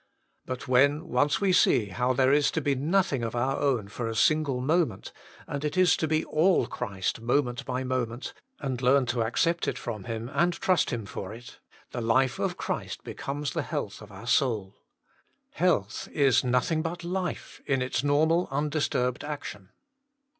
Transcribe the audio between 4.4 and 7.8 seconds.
moment, and it is to be all Christ moment